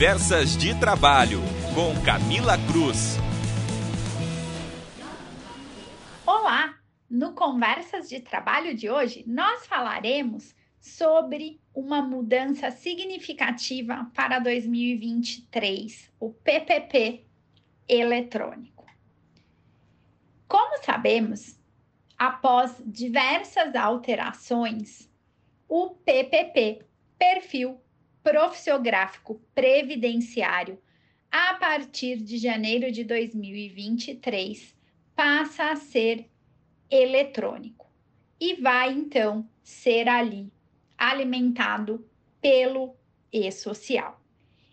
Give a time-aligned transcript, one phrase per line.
[0.00, 1.42] Conversas de Trabalho,
[1.74, 3.18] com Camila Cruz.
[6.24, 6.74] Olá!
[7.10, 16.30] No Conversas de Trabalho de hoje, nós falaremos sobre uma mudança significativa para 2023, o
[16.30, 17.26] PPP
[17.86, 18.86] eletrônico.
[20.48, 21.60] Como sabemos,
[22.16, 25.10] após diversas alterações,
[25.68, 26.86] o PPP,
[27.18, 27.78] Perfil
[28.22, 30.78] Profissiográfico Previdenciário,
[31.30, 34.74] a partir de janeiro de 2023,
[35.14, 36.28] passa a ser
[36.90, 37.88] eletrônico
[38.40, 40.50] e vai então ser ali
[40.98, 42.08] alimentado
[42.40, 42.96] pelo
[43.32, 44.20] e-social.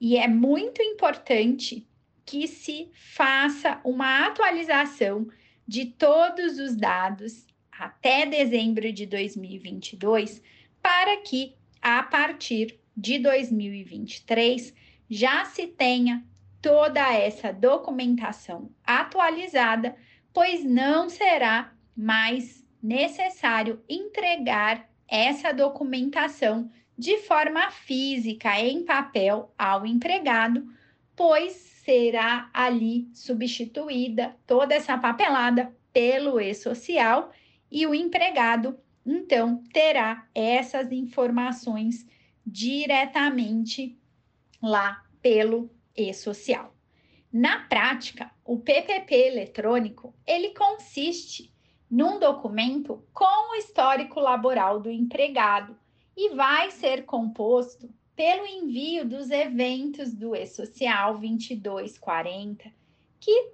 [0.00, 1.86] E é muito importante
[2.24, 5.28] que se faça uma atualização
[5.66, 10.42] de todos os dados até dezembro de 2022,
[10.82, 14.74] para que a partir de 2023
[15.08, 16.24] já se tenha
[16.60, 19.96] toda essa documentação atualizada,
[20.32, 30.66] pois não será mais necessário entregar essa documentação de forma física em papel ao empregado,
[31.16, 37.32] pois será ali substituída toda essa papelada pelo e-social
[37.70, 42.06] e o empregado então terá essas informações
[42.46, 43.98] diretamente
[44.62, 46.74] lá pelo e-social.
[47.32, 51.52] Na prática, o PPP eletrônico, ele consiste
[51.90, 55.76] num documento com o histórico laboral do empregado
[56.16, 62.70] e vai ser composto pelo envio dos eventos do E-Social 2240,
[63.18, 63.52] que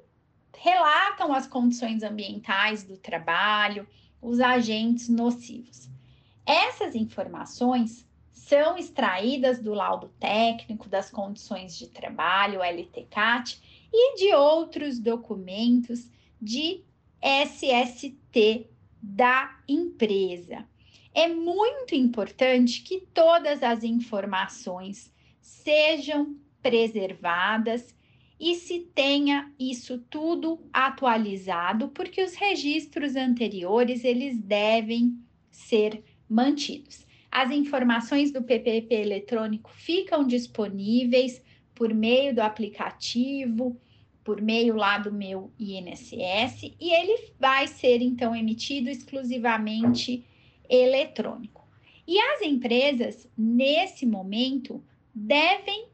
[0.57, 3.87] relatam as condições ambientais do trabalho,
[4.21, 5.89] os agentes nocivos.
[6.45, 8.07] Essas informações
[8.47, 13.61] são extraídas do laudo técnico das condições de trabalho, LTCAT,
[13.93, 16.09] e de outros documentos
[16.41, 16.85] de
[17.21, 18.69] SST
[19.03, 20.65] da empresa.
[21.13, 27.97] É muito importante que todas as informações sejam preservadas
[28.39, 35.19] e se tenha isso tudo atualizado, porque os registros anteriores eles devem
[35.51, 37.06] ser mantidos.
[37.37, 41.43] As informações do PPP eletrônico ficam disponíveis
[41.75, 43.79] por meio do aplicativo
[44.25, 50.25] por meio lá do meu INSS e ele vai ser então emitido exclusivamente
[50.67, 51.69] eletrônico.
[52.09, 54.83] E as empresas, nesse momento,
[55.15, 55.89] devem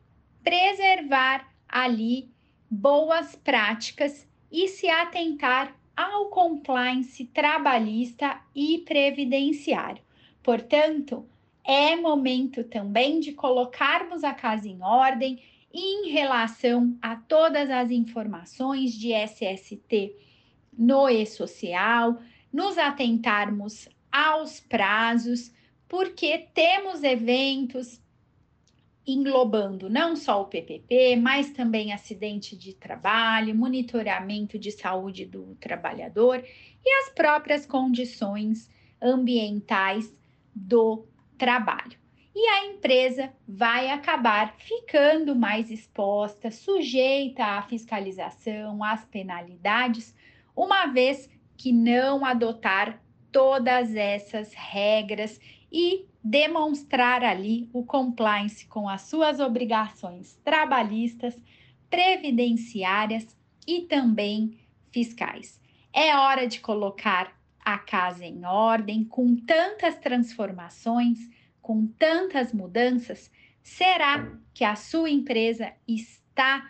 [0.44, 2.31] preservar ali
[2.70, 10.04] boas práticas e se atentar ao compliance trabalhista e previdenciário.
[10.42, 11.26] Portanto,
[11.64, 15.41] é momento também de colocarmos a casa em ordem
[15.72, 20.14] em relação a todas as informações de SST
[20.76, 22.19] no e-social,
[22.52, 25.52] nos atentarmos aos prazos,
[25.88, 28.02] porque temos eventos
[29.06, 36.42] englobando não só o PPP, mas também acidente de trabalho, monitoramento de saúde do trabalhador
[36.84, 38.70] e as próprias condições
[39.00, 40.14] ambientais
[40.54, 41.06] do
[41.38, 42.02] trabalho
[42.34, 50.14] e a empresa vai acabar ficando mais exposta, sujeita à fiscalização, às penalidades,
[50.56, 55.38] uma vez que não adotar todas essas regras
[55.70, 61.36] e demonstrar ali o compliance com as suas obrigações trabalhistas,
[61.90, 63.36] previdenciárias
[63.66, 64.58] e também
[64.90, 65.60] fiscais.
[65.92, 67.32] É hora de colocar
[67.64, 71.18] a casa em ordem com tantas transformações
[71.62, 73.30] com tantas mudanças,
[73.62, 76.68] será que a sua empresa está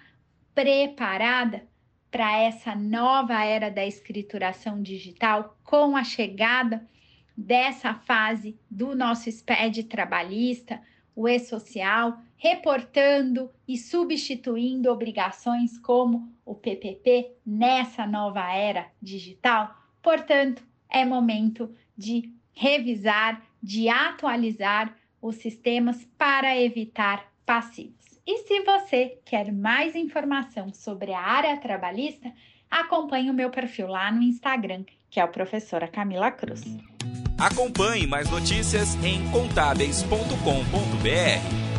[0.55, 1.67] preparada
[2.11, 6.87] para essa nova era da escrituração digital com a chegada
[7.35, 10.83] dessa fase do nosso SPED trabalhista,
[11.17, 19.75] o e-social, reportando e substituindo obrigações como o PPP nessa nova era digital?
[20.03, 20.63] Portanto,
[20.93, 28.03] é momento de revisar de atualizar os sistemas para evitar passivos.
[28.27, 32.33] E se você quer mais informação sobre a área trabalhista,
[32.71, 36.63] acompanhe o meu perfil lá no Instagram, que é o professora Camila Cruz.
[37.39, 41.72] Acompanhe mais notícias em contábeis.com.br.